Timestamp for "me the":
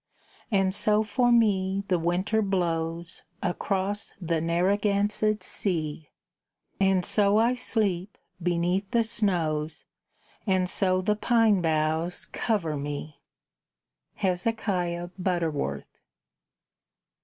1.31-1.99